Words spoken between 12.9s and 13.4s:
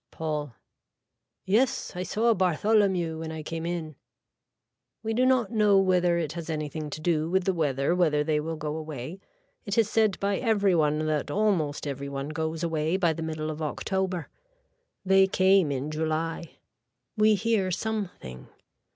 by the